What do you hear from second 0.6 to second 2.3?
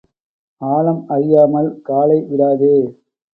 ஆழம் அறியாமல் காலை